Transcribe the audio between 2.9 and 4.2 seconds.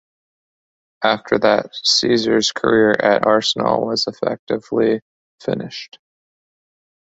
at Arsenal was